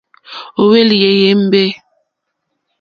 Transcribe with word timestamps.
Ó 0.61 0.63
hwélì 0.67 0.97
èyémbé. 1.09 1.61